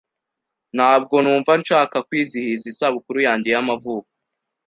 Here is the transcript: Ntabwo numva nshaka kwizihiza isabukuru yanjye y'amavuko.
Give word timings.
Ntabwo 0.75 1.15
numva 1.23 1.51
nshaka 1.61 1.97
kwizihiza 2.07 2.65
isabukuru 2.73 3.19
yanjye 3.27 3.49
y'amavuko. 3.55 4.09